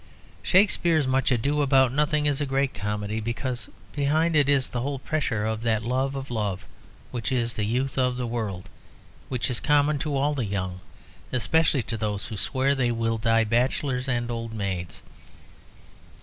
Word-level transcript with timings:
Shakespeare's 0.41 1.05
"Much 1.05 1.31
Ado 1.31 1.61
About 1.61 1.93
Nothing" 1.93 2.25
is 2.25 2.41
a 2.41 2.47
great 2.47 2.73
comedy, 2.73 3.19
because 3.19 3.69
behind 3.93 4.35
it 4.35 4.49
is 4.49 4.69
the 4.69 4.81
whole 4.81 4.97
pressure 4.97 5.45
of 5.45 5.61
that 5.61 5.83
love 5.83 6.15
of 6.15 6.31
love 6.31 6.65
which 7.11 7.31
is 7.31 7.53
the 7.53 7.65
youth 7.65 7.99
of 7.99 8.17
the 8.17 8.25
world, 8.25 8.67
which 9.29 9.47
is 9.51 9.59
common 9.59 9.99
to 9.99 10.17
all 10.17 10.33
the 10.33 10.45
young, 10.45 10.81
especially 11.31 11.83
to 11.83 11.97
those 11.97 12.25
who 12.25 12.35
swear 12.35 12.73
they 12.73 12.89
will 12.91 13.19
die 13.19 13.43
bachelors 13.43 14.07
and 14.07 14.31
old 14.31 14.53
maids. 14.55 15.03